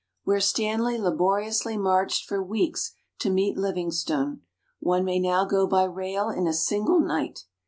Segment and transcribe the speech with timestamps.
[0.23, 4.41] Where Stanley laboriously marched for weeks to meet Livingstone,
[4.79, 7.43] one may now go by rail in a single night.